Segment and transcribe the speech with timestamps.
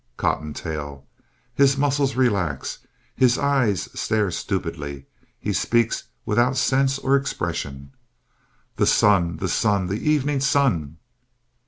[0.17, 1.05] COTTONTAIL
[1.53, 2.79] (His muscles relax.
[3.15, 5.05] His eyes stare stupidly.
[5.39, 7.91] He speaks without sense or expression)
[8.79, 9.37] _The Sun!
[9.37, 9.85] The Sun!
[9.85, 10.97] The Evening Sun!